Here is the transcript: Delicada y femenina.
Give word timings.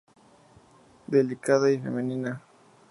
Delicada 1.05 1.69
y 1.69 1.77
femenina. 1.77 2.41